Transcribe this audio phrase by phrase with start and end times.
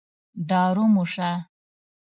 [0.49, 1.29] دارو موسه.